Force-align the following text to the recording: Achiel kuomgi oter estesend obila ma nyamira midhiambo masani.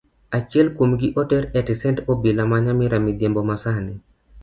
Achiel 0.37 0.71
kuomgi 0.79 1.09
oter 1.25 1.47
estesend 1.61 2.03
obila 2.13 2.43
ma 2.51 2.57
nyamira 2.65 2.97
midhiambo 3.05 3.41
masani. 3.49 3.93